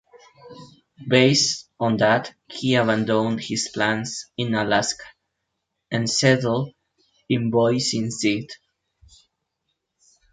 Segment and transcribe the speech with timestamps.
[1.07, 5.03] Based on that, he abandoned his plans in Alaska
[5.91, 6.73] and settled
[7.29, 8.45] in Boise instead.